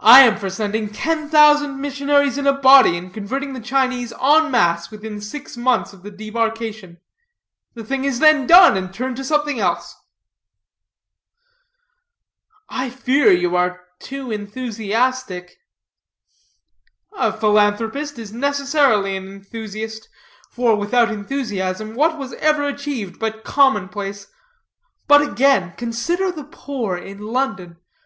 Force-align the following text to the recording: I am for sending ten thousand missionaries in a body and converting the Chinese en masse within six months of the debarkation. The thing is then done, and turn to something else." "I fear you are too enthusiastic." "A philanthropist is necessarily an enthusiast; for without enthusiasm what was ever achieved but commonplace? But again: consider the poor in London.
I 0.00 0.20
am 0.24 0.36
for 0.36 0.50
sending 0.50 0.90
ten 0.92 1.30
thousand 1.30 1.80
missionaries 1.80 2.36
in 2.36 2.46
a 2.46 2.52
body 2.52 2.98
and 2.98 3.14
converting 3.14 3.54
the 3.54 3.60
Chinese 3.62 4.12
en 4.20 4.50
masse 4.50 4.90
within 4.90 5.22
six 5.22 5.56
months 5.56 5.94
of 5.94 6.02
the 6.02 6.10
debarkation. 6.10 6.98
The 7.72 7.82
thing 7.82 8.04
is 8.04 8.18
then 8.18 8.46
done, 8.46 8.76
and 8.76 8.92
turn 8.92 9.14
to 9.14 9.24
something 9.24 9.58
else." 9.58 9.96
"I 12.68 12.90
fear 12.90 13.32
you 13.32 13.56
are 13.56 13.80
too 14.00 14.30
enthusiastic." 14.30 15.56
"A 17.16 17.32
philanthropist 17.32 18.18
is 18.18 18.34
necessarily 18.34 19.16
an 19.16 19.26
enthusiast; 19.28 20.10
for 20.50 20.76
without 20.76 21.10
enthusiasm 21.10 21.94
what 21.94 22.18
was 22.18 22.34
ever 22.34 22.64
achieved 22.68 23.18
but 23.18 23.44
commonplace? 23.44 24.26
But 25.08 25.22
again: 25.22 25.72
consider 25.78 26.30
the 26.30 26.44
poor 26.44 26.98
in 26.98 27.16
London. 27.20 27.78